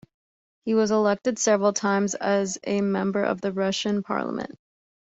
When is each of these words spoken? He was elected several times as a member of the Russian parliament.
He 0.65 0.73
was 0.73 0.89
elected 0.89 1.37
several 1.37 1.73
times 1.73 2.15
as 2.15 2.57
a 2.65 2.81
member 2.81 3.23
of 3.23 3.39
the 3.41 3.51
Russian 3.53 4.01
parliament. 4.01 4.57